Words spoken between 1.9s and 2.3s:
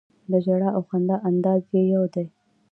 یو دی.